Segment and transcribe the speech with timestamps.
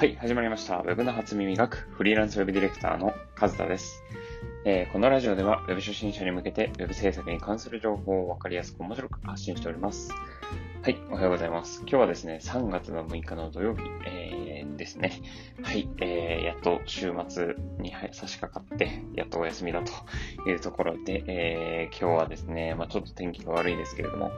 [0.00, 0.82] はい、始まりました。
[0.82, 4.02] Web の初耳学フリーランスウェブディレクターの和田です。
[4.64, 10.10] えーこのラジオでは、Web 初心者に向けて、Web 制作に関する情報を分かりやすく面白く発信しております。
[10.80, 11.80] はい、おはようございます。
[11.80, 14.39] 今日はですね、3月の6日の土曜日、えー
[14.80, 15.22] ですね。
[15.62, 19.92] はい、えーやっと週末に差し掛かって、やっとお休みだと
[20.48, 24.32] いうところで、えー今日はですね、まあちょっと天気が悪いですけれども、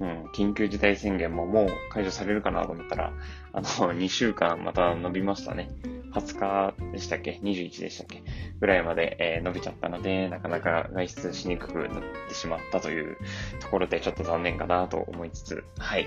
[0.00, 3.12] うん、緊急事態宣言ももう解除されるかなと思ったら、
[3.52, 5.68] あの、 2週間また伸びましたね。
[6.12, 8.22] 20日でしたっけ ?21 でしたっけ？
[8.60, 13.16] ぐらいまで、えー伸びちゃったので、なかなか外出しにくくなってしまったという
[13.60, 16.06] ところでちょっと残念かなと思いつつ、はい。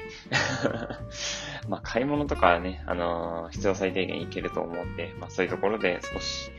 [1.70, 6.52] まあ、買い物とかはね、あのー必要最低限いけると思うんで、まあ、そういうところで少し、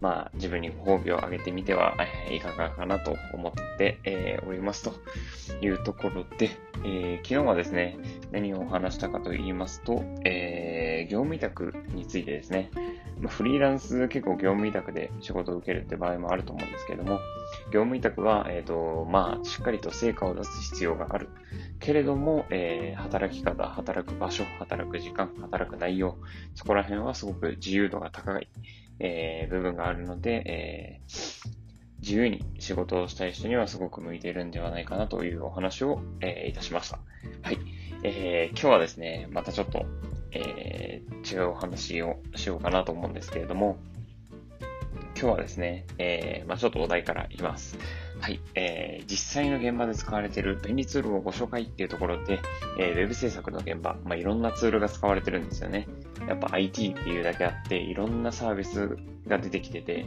[0.00, 1.96] まあ、自分にご褒美をあげてみては、
[2.30, 4.94] いかがかなと思って、えーおりますと
[5.64, 6.50] いうところで、
[6.84, 7.98] えー昨日はですね、
[8.32, 10.65] 何をお話したかと言いますと、えー
[11.06, 12.70] 業務委託についてですね、
[13.20, 17.20] ま、フリーランス結構業務委託で仕事を受けるって場合もあると思うんですけれども、
[17.72, 21.28] 業務委託は、えっ、と、まあ、しっかりと成果を出す必要がある。
[21.78, 26.16] けれども、えー働き方、働く場所、働く時間、働く内容、
[26.54, 28.48] そこら辺はすごく自由度が高い、
[28.98, 31.00] え部分があるので、え
[32.00, 36.98] 自由に仕事をしたい人にはすごく向いているんではないかなというお話を、えいたしました。
[37.42, 37.58] はい。
[38.02, 39.84] えー今日はですね、またちょっと、
[40.32, 43.78] えー違うお話をしようかなと思うんですけれども、
[45.18, 47.76] 今日はですね、えーまあ、ちょっとお題からいきます。
[48.20, 52.38] はい、えー実際の現場で使われている便利ツールをご紹介っていうところで、
[52.78, 55.88] えーウェブ制作の現場、まあ、いろんなツールが使われてるんですよね。
[56.28, 60.06] やっぱ IT っていうだけあって、いろんなサービスが出てきてて、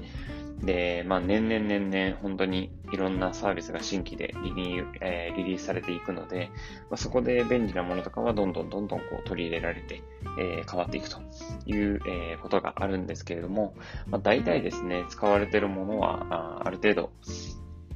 [0.64, 6.50] で、まあ、年々年々本当にいろんなサービスが新規でリリ,、えーリリースされていくので、
[6.90, 10.04] まあ、そこで便利なものとかはどんどんどんどんこう取り入れられて、
[10.40, 11.20] えー変わっていくと
[11.66, 13.74] いう、えーことがあるんですけれども、
[14.08, 17.12] まあ、大体ですね、使われているものはあある程度、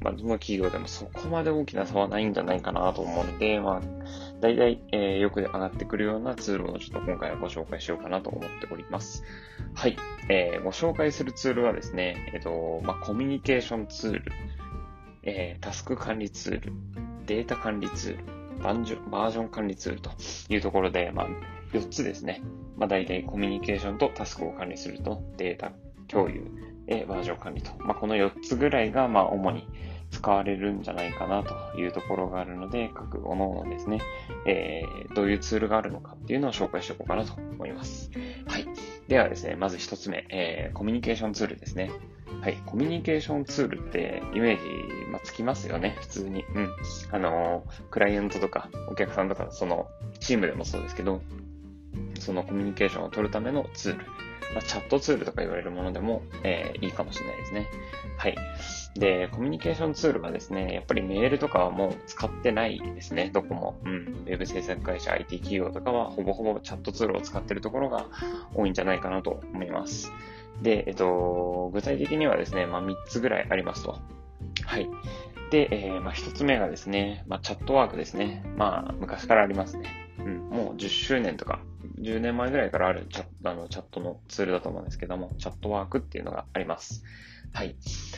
[0.00, 3.80] まあ、どの企業でもそこまで大きな差はないんじゃないかなと思うので、まあ、
[4.40, 9.24] 大体、えーよく上がってくるようなツールをちょっと今回はご紹介しようかなと思っております。
[9.74, 9.96] はい。
[10.28, 14.32] えーご紹介するツールはですね、えっ、と、まあ、コミュニケーションツール、
[15.22, 16.72] えータスク管理ツール、
[17.26, 18.24] データ管理ツール、
[18.62, 20.10] バンジョバージョン管理ツールと
[20.48, 21.28] いうところで、まあ、
[21.72, 22.42] 4つですね。
[22.76, 25.72] まあ、大体コミュニケーションとタスクを管理すると、データ
[26.08, 26.50] 共有、
[26.86, 27.70] えバージョン管理と。
[27.78, 29.66] まあ、この4つぐらいが、まあ、主に
[30.10, 34.00] 使われるんじゃないかなというところがあるので、各各々ですね、
[34.46, 38.10] えーどういうツールがあるのかっていうのを紹介していこうかなと思います。
[38.46, 38.66] はい。
[39.06, 41.90] ではですね、まず一つ目、えーコミュニケーションツールですね。
[42.40, 42.60] はい。
[42.66, 46.44] コミュニケーションツールってイメージ、まあ、つきますよね、普通に。
[46.54, 46.68] うん。
[47.12, 51.22] あのークライアントとかお客さんとか、その、チームでもそうですけど、
[52.18, 54.06] そのコミュニケーションを取るためのツール。
[54.54, 57.68] まあ、チャットツールとか言われるものでも、えーいいかもしれないですね。
[58.16, 58.36] はい。
[58.94, 63.80] で、コミュニケーションツールはですね、やっぱりメールとかはもう使ってないですね、どこも。
[63.84, 63.92] うん。
[64.26, 68.06] ウェブ制作会社、IT 企業とかはほぼほぼチャットツールを使ってるところが
[68.54, 70.12] 多いんじゃないかなと思います。
[70.62, 73.98] で、えっと、具体的にはですね、まあ、3つぐらいありますと。
[74.64, 74.88] はい。
[75.50, 78.44] で、えーまあ、1つ目がですね、まあ、チャットワークですね。
[78.56, 79.88] まあ、昔からありますね。
[80.18, 81.60] うん、もう10周年とか、
[81.98, 87.04] 10年前ぐらいからあるチャットあのチャットのツールだと思うんですけども、チャットワークっていうのがあります。
[87.52, 87.76] はい。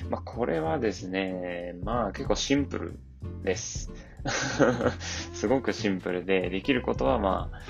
[0.09, 2.99] まあ、これはですね、まあ、結構シンプル
[3.43, 3.93] です。
[5.35, 7.61] すごくシンプルで、できることは、まあ、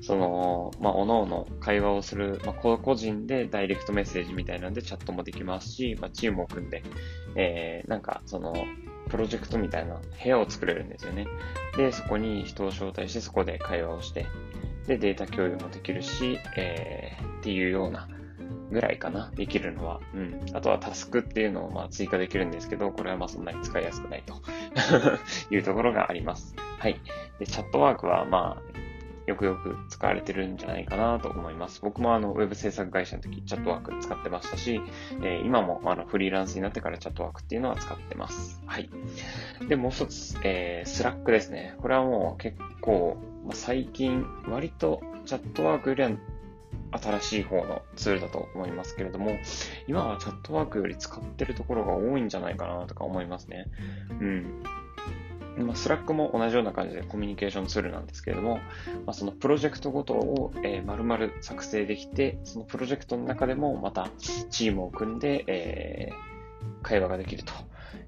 [0.00, 6.82] その、まあ、おのおの会話をする、まあ、個個人でダイレクトメッセージみたいなんでチャットもできますし、まあ、チームを組んで、
[7.36, 8.54] えー、なんか、その、
[9.10, 11.26] プロジェクトみたいな部屋を作れるんですよね。
[11.76, 14.26] で、そこに人を招待して、そこで会話をして、
[14.86, 18.08] で、データ共有もできるし、えー、っていうような
[18.70, 20.00] ぐらいかな、できるのは。
[20.14, 20.44] うん。
[20.54, 24.34] あとはタスクっていうのをまあ追加できるんですけど、これはまあそんなに使いやすくないと
[25.54, 26.54] いうところがあります。
[26.78, 27.00] はい。
[27.38, 28.80] で、チャットワークはまあ、
[29.30, 31.80] よくよく使われてるんじゃないかなと思います。
[31.82, 34.80] 僕もあの、ウェブ制作会社の時、チャットワーク使ってましたし、
[35.22, 38.60] えー今もあの、フリーランスになってからチャットワークっていうのは使ってます。
[38.66, 38.90] はい。
[39.68, 41.76] で、もう一つ、えー、スラックですね。
[41.78, 46.10] これはもう結構、まあ、最近、割とチャットワークよりは
[46.92, 49.38] 新しい方のツールだと思いますけれども、
[49.86, 53.66] 今はチャットワークより使ってるところが多いんじゃないかなとか思いますね。
[54.20, 54.62] うん。
[55.58, 58.56] まあ、スラックも同じような感じでコミュニケーションツールなんですけれども、
[59.06, 64.10] まあ、そのプロジェクトごとを、えー、丸々作成できて、そのプロジェクトの中でもまた
[64.50, 66.30] チームを組んで、えー
[66.82, 67.42] 会話ができる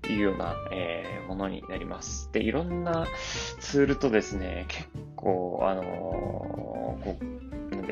[0.03, 2.31] というような、えーものになります。
[2.33, 3.07] で、いろんな
[3.61, 7.42] ツールとですね、結構、あのーこう、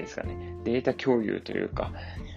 [0.00, 1.92] ていうんですかね、データ共有というか、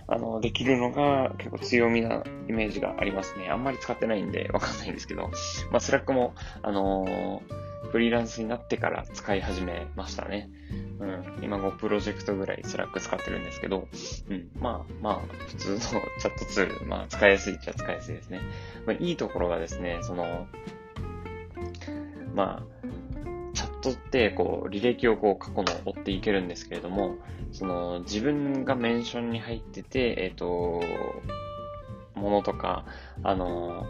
[0.07, 3.49] あの、できるのが結構強みなイメージがありますね。
[3.49, 5.31] あんまり使ってないんでわかんないんですけど、
[5.71, 10.49] まあ、スラックも、あのー、フリーランスになってから使い始めましたね。
[10.99, 11.43] うん。
[11.43, 13.87] 今5プロジェクトぐらいスラック使ってるんですけど、
[14.29, 14.49] うん。
[14.59, 15.79] まあ、まあ、普通の
[16.19, 18.41] チャットツール、まあ、使いやすいっちゃ使いやすいですね。
[18.85, 20.47] まあ、いいところがですね、その、
[22.33, 22.82] まあ、
[23.83, 27.17] チャットって、こう、履歴をこう、過去の追っていけるんですけれども、
[27.51, 30.81] その、自分がメンションに入ってて、えっ、ー、と、
[32.15, 32.85] ものとか、
[33.23, 33.85] あの、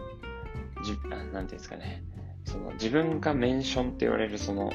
[0.83, 2.03] じ、なんていうんですかね、
[2.45, 4.71] その、自分がメンションって言われる、その、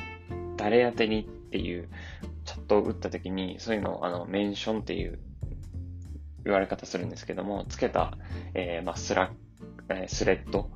[0.56, 1.88] 誰宛てにっていう
[2.44, 5.18] チャットを打った時に、そういうのを、あの、メンションっていう
[6.44, 8.16] 言われ方するんですけども、つけた、
[8.54, 9.30] えー、まあ、スラ
[9.90, 10.70] ッ、え、スレッド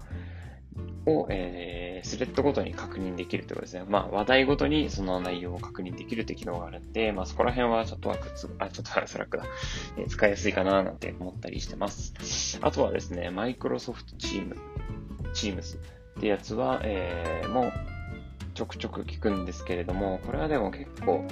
[1.07, 3.85] を、えー、スレッドごとに確認できるということですね。
[3.89, 9.45] まあ、話題ごとにその内容を確認できるって機能があるんで、まあ、そこら辺はちょっとワークつ、あ、ちょっとスラックだ、
[9.99, 12.59] えー、使いやすいかななんて思ったりしてます。
[12.63, 14.57] あとはですね、マイクロソフトチーム、
[15.33, 15.79] チームズ
[16.19, 17.73] ってやつは、えー、もう、
[18.55, 21.27] ちょくちょく聞くんですけれども、これはでも結構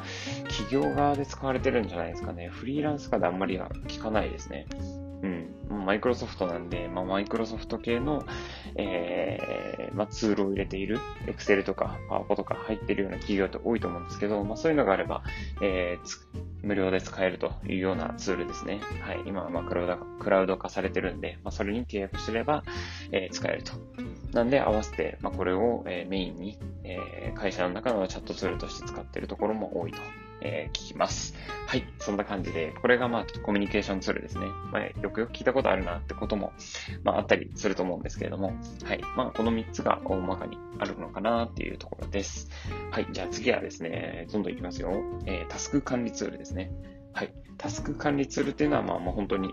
[0.49, 2.49] 企業側で使われてるんじゃないですかね。
[2.49, 4.67] フリーランス化であんまりは聞かないですね。
[5.23, 5.85] うん。
[5.85, 8.25] マイクロソフトなんで、まあ、マイクロソフト系の、
[8.77, 9.20] えー、
[10.01, 15.23] まあ、ツールを入れている、Excel とか p o w e r とか入っているような企業って多いと思うんですけど、まあ、そういうのがあれば、
[15.61, 16.29] えー、
[16.63, 18.81] 無料で使えるというようなツールですね。
[19.03, 19.23] はい。
[19.27, 22.65] 今はまあクラウドクラウド化されてるんで、まあ、それに契約すれば、
[23.13, 23.73] えー、使えると。
[24.33, 29.99] なんで合わせて、まあ、これを、えー、メインに、えー、会社の中のチャットツールとして使っているところも多いと
[30.43, 31.35] えー、聞きます。
[31.67, 31.85] はい。
[31.99, 34.47] そんな感じで、これがまあ、コミュニケーションツールですね。
[34.73, 36.53] まあ、よくよく聞いたことあるなってことも、
[37.05, 38.53] まあ、あったりすると思うんですけれども、
[38.85, 39.01] はい。
[39.17, 42.49] まあ、この3つが大まかにあるのかなっていうところです。
[42.91, 43.07] はい。
[43.13, 44.91] じゃあ次はですね、どんどんいきますよ。
[45.27, 46.71] えー、タスク管理ツールですね。
[47.13, 47.33] はい。
[47.59, 49.51] タスク管理ツールっていうのは、まあ、もう本当に、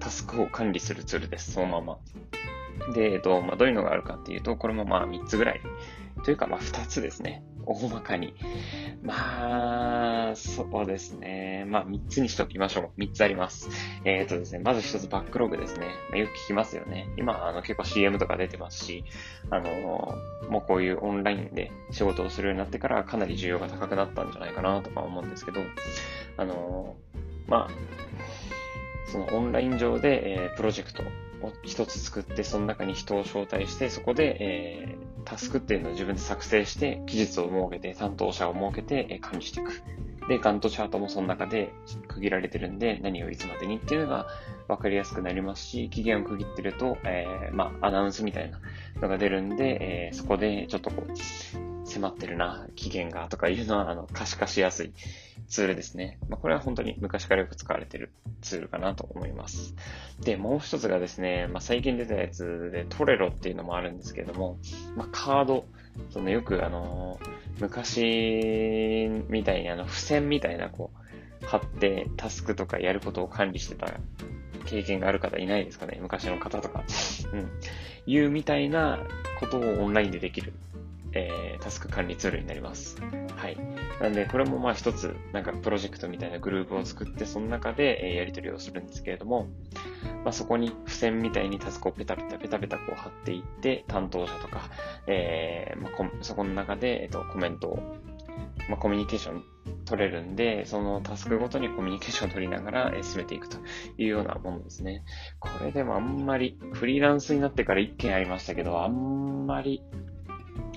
[0.00, 1.52] タスクを管理するツールです。
[1.52, 1.98] そのまま。
[2.94, 5.60] で、えっと、まあ、どういうのがあるかっていうと、これもまあ3つぐらい。
[6.24, 7.42] というか、まあ2つですね。
[7.66, 8.34] 大まかに。
[9.02, 11.64] まあ、そうですね。
[11.68, 13.00] まあ、3つにしておきましょう。
[13.00, 13.68] 3つあります。
[14.04, 15.86] えっ、ー、とですね、まず1つバックログですね。
[16.10, 17.08] まあ、よく聞きますよね。
[17.16, 19.04] 今、あの、結構 CM とか出てますし、
[19.50, 19.70] あの
[20.48, 25.60] もうこういうオンラインで仕事をするようになってからかなり需要が高くなったんじゃないかなとか思うんですけど、
[26.36, 26.96] あの
[27.46, 31.02] まあ、そのオンライン上で、えー、プロジェクト
[31.44, 39.82] を一つ作って、その中に人を招待して、そこで、えー、タスクっていうのを自分で作成して、期日を設けて、担当者を設けて、えー、管理していく。
[40.28, 41.72] で、ガントチャートもその中で
[42.08, 44.26] 区切られてるんで、何をいつまでにっていうのが
[44.68, 48.60] 分かりやすくなりますし、期限を区切ってると、えー、まあ、アナウンスみたいな
[49.00, 54.92] のが出るんで、えー、そこでちょっとこう、迫ってるな、期限がとかいうのは、あの、可視化しやすい
[55.48, 56.18] ツールですね。
[56.28, 58.12] まあ、これは本当に昔からよく使われてる
[58.42, 59.74] ツールかなと思います。
[60.20, 64.58] で、もう一つがですね、まあ、最近出たやつでトレロっていうのもあるんですけども、
[64.96, 65.66] まあ、カード、
[66.10, 67.18] そのよくあの、
[67.60, 70.90] 昔みたいにあの、付箋みたいなこ
[71.42, 73.92] う、貼ってタスクとかやることを管理してた
[74.64, 75.98] 経験がある方いないですかね？
[76.00, 76.84] 昔の方とか。
[77.32, 77.50] うん。
[78.06, 79.06] いうみたいな
[79.40, 80.52] ことをオンラインでできる
[81.14, 82.96] えー、タスク管理ツールになります。
[83.36, 83.56] はい。
[84.00, 89.48] なんで、これもまあ一つ、なんかプロジェクトみたいなグループを作って、その中で、え、やり取りをするんですけれども、
[90.24, 94.62] まあ、そこに付箋みたいにタスクをペタペタペタペタこう貼っていって、担当者とか、
[95.06, 95.92] えー、まあ、
[96.22, 97.78] そこの中で、えっ、と、コメントを、
[98.68, 99.44] まあ、コミュニケーション
[99.84, 103.58] 取れるんで、そのタスクごとにコミュニケーションを取りながら、え進めていくと
[103.98, 105.04] いうようなものですね。
[105.38, 109.82] これでもあんまり、フリーランスになってから一件ありましたけど、あんまり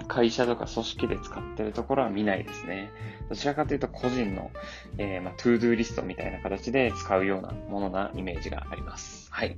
[0.07, 2.91] 会社とか組織で使ってるところは見ないですね。
[3.29, 4.51] どちらかというと個人の、
[4.97, 9.27] えー、まあ、 to-do リストみたいな形で使うようなものなイメージがあります。
[9.31, 9.57] はい。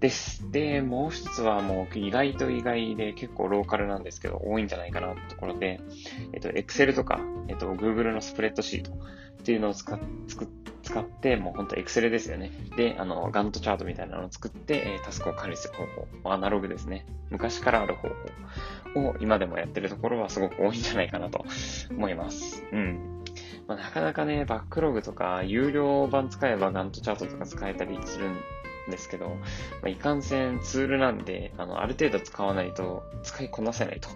[0.00, 0.50] です。
[0.50, 5.80] で、もう一つはもう意外と意外で結構ローカルなんですけど多いんじゃないかなってところで、
[6.32, 8.96] えっと、Excel とか、えっと、Google のスプレッドシートっ
[9.42, 10.48] ていうのを使っ、作っ
[10.86, 12.52] 使って、もう本当 Excel ですよね。
[12.76, 15.84] で、あの、ガントチャートみたいなのを作って、え、タスクを管理する方
[16.22, 16.32] 法。
[16.32, 17.04] アナログですね。
[17.30, 18.08] 昔からある方
[18.94, 21.44] 法を今でもやってるところはすごく多いんじゃないかなと
[21.90, 22.62] 思います。
[22.70, 23.24] うん。
[23.66, 28.38] まあ、なかなかね、バックログとか、有料版使えばガントチャートとか使えたりするん
[28.88, 29.34] ですけど、ま
[29.86, 34.08] あ、いかんせんツールなんで、あの、ある程度使わないと使いこなせないと。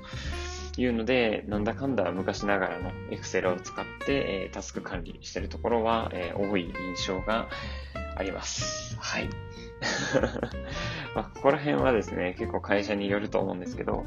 [0.80, 7.48] いうので、なんだかんだ昔ながらの Excel を使って、えー、タスク管理してるところは、えー、多い印象が
[8.16, 8.96] あります。
[8.98, 9.28] はい。
[11.14, 14.06] まあ、ここら辺はですね、結構会社によると思うんですけど、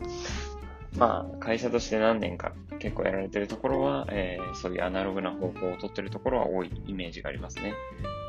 [0.97, 7.73] まあ、会社として何年か結構やられてるところは、えー、そういうアナログな方法を取ってるところは多いイメージがありますね。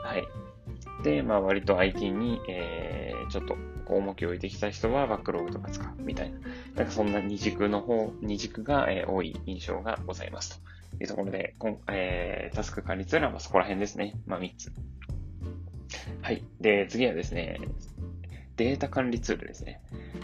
[0.02, 0.53] はい。
[1.04, 3.56] で、まあ、割と IT に、えー、ちょっと、
[3.86, 6.38] 重きを置いてきた人はバックログとか使うみたいな。
[6.74, 10.62] なんかそんな二軸の方、二軸が、えー、多い印象がございます
[10.96, 14.14] というところで、こんえー、タスク管理ツールはまそこら辺ですね。
[14.26, 14.72] まあ3つ。
[16.22, 16.42] はい。
[16.60, 17.60] で、次はですね、
[18.56, 19.82] データ管理ツールですね。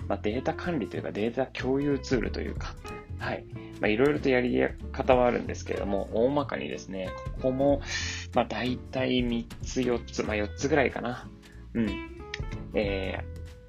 [0.09, 2.75] まあ、データ管理というかデータ共有ツールというか、
[3.19, 3.45] はい。
[3.81, 4.59] まあ、いろいろとやり
[4.93, 7.81] 方はあるんですけれども、大まかにですね、ここも、
[8.35, 11.29] まあ、大体3つ、4つ、まあ、4つぐらいかな。
[11.75, 11.89] うん。
[12.75, 13.19] え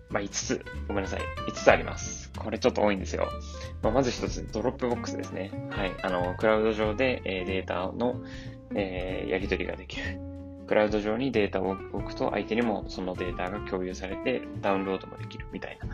[0.10, 1.22] ー、まあ、5つ、ごめんなさい。
[1.48, 2.32] 5つあります。
[2.38, 3.30] これちょっと多いんですよ。
[3.82, 5.52] まあ、まず1つ、ドロップボックスですね。
[5.72, 5.92] はい。
[6.04, 8.22] あの、クラウド上で、え、データの、
[8.76, 10.32] えー、やり取りができる。
[10.72, 15.88] クラウド上にデータを置くと相手にもそのデータが共有されてダウンロードもできるみたいな、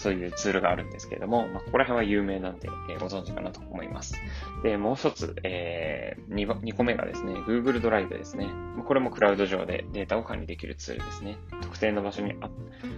[0.00, 4.14] そういうツールがあるんですけれども、まあ、ここら辺は有名なんで、えー、ご存知かなと思います。
[4.62, 8.48] で、もう一つ、えー、2, 2個目がですね、Google ドライブですね。
[8.86, 11.36] これもクラウド上でデータを管理できるツールですね。
[11.60, 12.34] 特定の場所に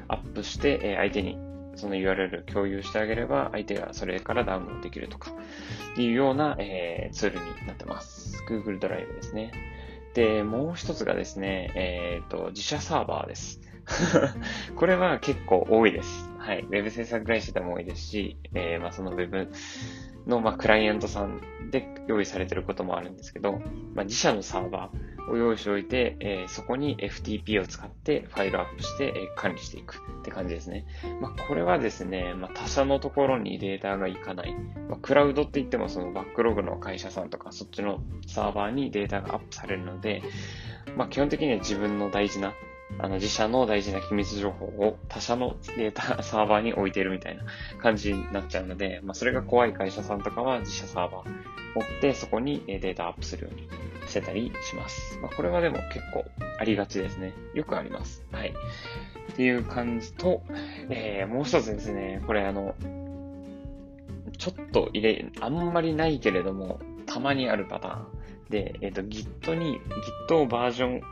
[0.06, 1.36] アップして、えー、相手に
[1.74, 5.32] その URL 共有してあげれば、相手がそれからダウンロードできるとか、
[5.96, 8.44] いうような、えー、ツールになってます。
[8.48, 9.52] Google ドライブですね。
[10.14, 13.60] で、もう一つがですね、えっ、ー、と、自社サーバーです。
[14.76, 16.31] これは結構多いです。
[16.42, 16.62] はい。
[16.62, 19.48] ウェブ制作会社でも多いですし、えー、まあそのウェブ
[20.26, 23.60] の、まあ、クライアントさんで用意されてることもあるんですけど、
[23.94, 30.84] まあ、自社のサーバーを用意しておいて、えー、そこに FTP を使ってファイルアップして、えー、管理していくって感じですね。
[31.20, 34.52] まあ、これはですね、まあ、他社のところにデータがいかない。
[34.88, 40.22] まあ、クラウドって言ってもそのバックログの会社さんとかそっちのサーバーにデータがアップされるので、
[40.96, 42.52] まあ、基本的には自分の大事な
[42.98, 47.44] あの、自社の大事な機密情報を他社のデータサーバーに置いてるみたいな
[47.80, 51.28] 感じになっちゃうので、 まあ、それが怖い会社さんとかは自社サーバー
[51.74, 53.68] 持ってそこにデータアップするように
[54.06, 55.18] してたりします。
[55.20, 56.24] まあ、これはでも結構
[56.58, 57.32] ありがちですね。
[57.54, 58.24] よくあります。
[58.30, 58.54] はい。
[59.32, 60.42] っていう感じと、
[60.90, 62.74] えー、もう一つですね、これあの、
[64.36, 68.06] ちょっと入れ、あんまりないけれども、たまにあるパターン
[68.50, 69.80] で、えっ、ー、と、Git に、
[70.28, 71.02] Git をバージョン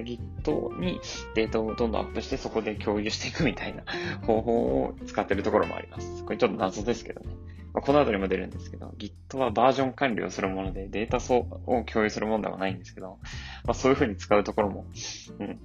[0.00, 1.00] Git に
[1.34, 3.84] データをどんどんアップしてそこで共有していくみたいな
[4.26, 4.52] 方法
[4.84, 6.24] を使ってるところもあります。
[6.24, 7.34] これちょっと謎ですけどね。
[7.74, 13.18] まあ、この後にも出るんですけど、Git はバージョン管理をするものでデータを共有するものではないんですけど、
[13.64, 14.86] まあ、そういう風に使うところも、
[15.38, 15.58] うん、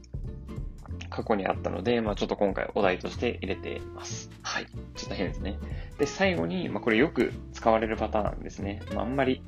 [1.10, 4.30] 過去にあったので、まあちょっと今回お題として入れています。
[4.42, 4.68] はい。
[4.96, 5.60] ちょっと変ですね。
[5.98, 8.82] で、最後に、まあこれよく使われるパターンですね。
[8.94, 9.44] まああんまり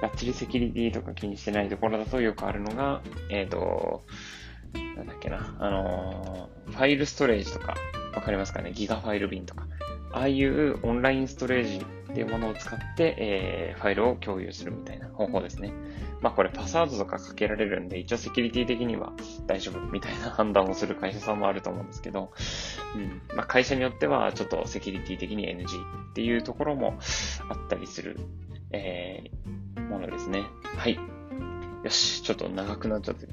[0.00, 4.04] がっちりセキュリティとか気にしてないところだとよくあるのが、えっ、ー、と、
[4.96, 7.74] なんだっけな、あのー、ファイルストレージとか、
[8.14, 8.72] わかりますかね？
[8.72, 9.66] ギガファイル便とか。
[10.12, 11.76] ああいうオンラインストレージ
[12.10, 15.72] っていうものを使って、えー、ファイルを共有するみたいな方法ですね。
[16.20, 19.12] まあこれパスワードとかかけられるんで、一応セキュリティ的には
[19.46, 22.32] 大丈夫みたいな 判断をする会社さんもあると思うんですけど、
[22.96, 23.22] うん。
[23.36, 25.66] まあ会社によってはちょっとセキュリティ的に NG
[26.10, 26.98] っていうところも
[27.48, 28.18] あったりする、
[28.72, 30.46] えー、ものですね。
[30.76, 30.98] はい。
[31.82, 33.26] よし、ちょっと長くなっちゃって、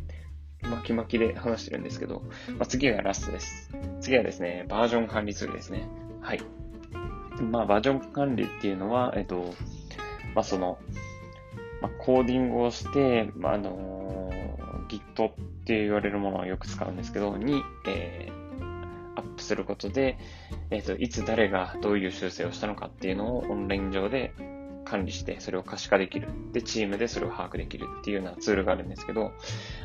[0.64, 2.24] 巻き巻きで話してるんですけど、
[2.58, 3.72] まあ、次がラストです。
[4.02, 5.88] 次はですね、バージョン管理ツールですね。
[6.22, 6.42] はい。
[7.42, 9.54] まあ、バージョン管理っていうのは、えっと、
[10.34, 10.80] まあ、その、
[11.82, 15.34] まあ、コーディングをして、まあ、あのー、Git っ
[15.66, 20.18] て言われるものをよく使うんですけど、に、えー、アップすることで、
[20.72, 24.34] えっ、と、いつ誰がどういう修正をしたのかっていうのをオンライン上で
[24.88, 26.30] 管理して、それを可視化できる。
[26.54, 29.34] で、チームでそれを把握できるっていうようなツールがあるんですけど、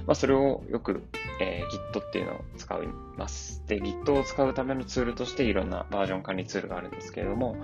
[0.07, 1.03] まあ、それをよく、
[1.41, 2.79] えー、Git っていうのを使い
[3.17, 3.63] ます。
[3.67, 7.57] で、Git を使うためのツールとしていろんなバージョン管理ツールがあるんですけれども、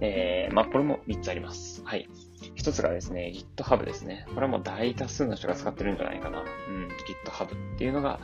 [0.00, 1.82] えー、まあ、これも3つあります。
[1.84, 2.08] はい。
[2.54, 4.26] 一つがですね、GitHub ですね。
[4.28, 6.40] これはもう大多数の人が使ってるんじゃないかな。
[6.40, 6.88] うん、
[7.28, 8.20] GitHub っていうのが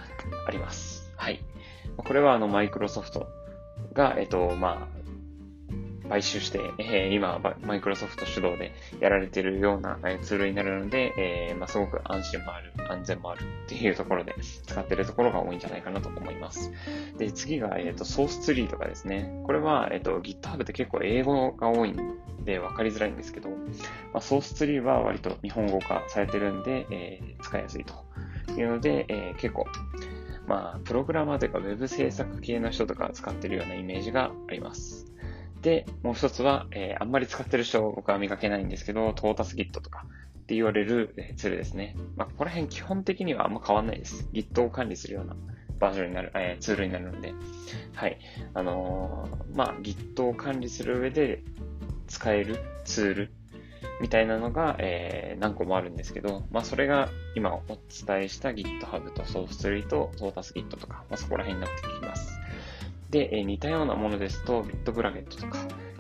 [0.47, 1.13] あります。
[1.17, 1.41] はい。
[1.97, 3.29] これはあの、マイクロソフト
[3.93, 5.02] が、えっと、まあ、
[6.09, 14.35] 買収して、えー、今、マイクロソフト主導でやられているようなツールになるので、えー、まあ、すごく安心もある、安全もあるっていうところで
[14.67, 16.73] 使っているところが多いんじゃないかなと思います。
[17.19, 19.33] で、次が、えっ、ー、と、ソースツリーとかですね。
[19.45, 21.97] これは、えっ、と、GitHub って結構英語が多いん
[22.45, 23.57] で分かりづらいんですけど、ま
[24.15, 27.95] あ、ソースツリーは割と日本語化されてるんで、え使いやすいと
[28.53, 29.67] いうので、え結構、
[30.47, 35.07] まあ、プログラマーというか Web 制作系の人とか使ってるようなイメージがあります。
[35.63, 40.05] で、もう一つは、えー、あんまり使ってる人僕は見かけないんですけど、トータス Git とか
[40.41, 41.97] って言われる、ツールですね。
[42.17, 44.29] まあ、ここら辺基本的にはあんま変わんないです。
[44.33, 45.37] Git を管理するような
[45.79, 47.33] バージョンになる、えー、ツールになるので、
[47.95, 48.19] はい。
[48.55, 51.43] あのー、まあ、Git を管理する上で
[52.09, 53.33] 使えるツール
[54.01, 62.42] みたいなのが、えー、何個もあるんですけど、まあ、それが今お伝えした GitHub と SourceTree と SourceGit とか、まあ、そこら辺になってきます。
[63.13, 65.59] で、え、似たようなものですとビットプラネットとか、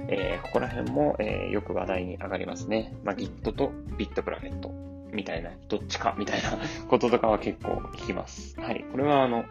[0.09, 2.95] えー、ここら辺も、えー、よく話題に上がりますね。
[3.04, 4.71] まあ、Git とビットプラネット
[5.12, 8.59] みたいな、どっちかみたいなこととかは結構聞きます。
[8.59, 8.83] はい。
[8.90, 9.45] これはあの、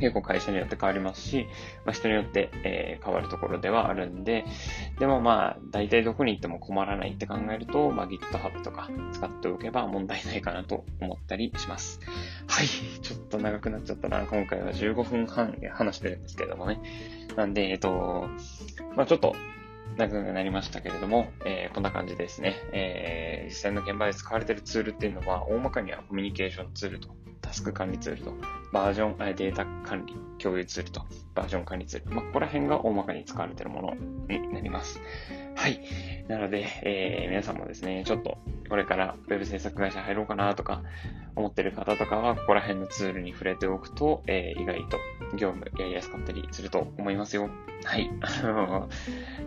[0.00, 1.46] 結構会社によって変わりますし、
[1.84, 4.44] まあ、人によって、えー、変わるところではあるんで、
[4.98, 12.00] でもまあ、大体どこに行っても困らないって考えると、まあ、GitHub とか使っておけば問題ないかなと思ったりします。
[12.46, 12.66] はい。
[13.02, 14.20] ちょっと長くなっちゃったな。
[14.26, 16.80] 今回は15分半話してるんですけれどもね。
[17.36, 18.28] なんで、えっと、
[18.96, 19.34] まあちょっと、
[19.96, 22.54] 長くなりましたけれども、えー、こんな感じですね。
[22.72, 27.08] えー、実際の現場で使われているツールっていうのは、大まかにはコミュニケーションツールと
[27.40, 28.34] タスク管理ツールと、
[28.72, 31.02] バージョン、データ管理、共有ツールと、
[31.34, 32.14] バージョン管理ツール。
[32.14, 33.94] まあ、ここら辺が大まかに使われているもの
[34.28, 35.00] になります。
[35.56, 35.80] はい。
[36.28, 40.82] なので、えー、皆さんもですね、ちょっと、これから Web 制作会社入ろうかなとか、
[41.36, 44.98] 思ってる方とかは、ここら辺のツールに触れておくと、えー、意外と
[45.36, 47.50] 業務やりやすかったりすると思いますよ。
[47.84, 48.10] はい。
[48.20, 48.88] あの、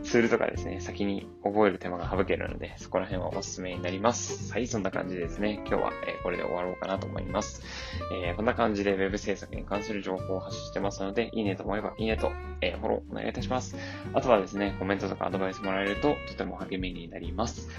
[0.04, 4.52] ツールとかですね、先に覚える手間が省けるので、そこら辺はおすすめになります。
[4.52, 5.62] はい、そんな感じですね。
[5.66, 7.62] 今日は、えー、これで終わろうかなと思います。
[8.12, 13.78] えー、こんな感じで Web Web 制作に関する情報を発信してますので、いいねと思えばいいねと、えー、フォローお願いいたします。
[14.14, 17.70] あとはですね、コメントとかアドバイスもらえるととても励みになります。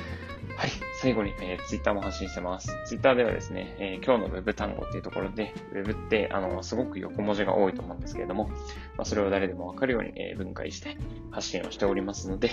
[0.56, 2.68] はい、最後に、えー、Twitter も発信してます。
[2.86, 8.48] Twitter ではですね、えー、今日の Web 単語っていうところで、Web って、あの、すごく横文字が多いと思うんですけれども、
[8.96, 10.96] まあ、それを誰でもわかるように、えー、分解して
[11.32, 12.52] 発信をしておりますので、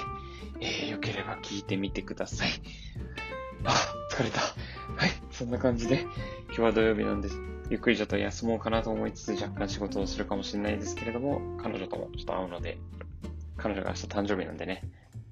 [0.60, 2.50] えー、よければ聞いてみてください。
[3.66, 3.72] あ、
[4.12, 4.42] 疲れた。
[4.42, 5.10] はい、
[5.42, 6.02] そんな感じで、
[6.50, 7.36] 今日は土曜日なんです。
[7.72, 12.78] ゆっくりちょっと休もうかなと思いつつ、若干仕事をするかもしれないですけれども、彼女ともちょっと会うので、
[13.58, 14.84] 彼女が明日誕生日なんでね、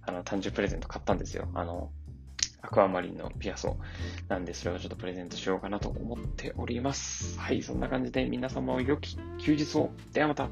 [0.02, 1.48] あの、誕生日プレゼント買ったんですよ。
[1.54, 1.92] あの、
[2.64, 3.78] アクアマリンのピアソ
[4.30, 7.38] なんで、それをちょっとプレゼントしようかなと思っております。
[7.38, 9.92] はい、そんな感じで皆様を良き休日を。
[10.12, 10.50] ではまた。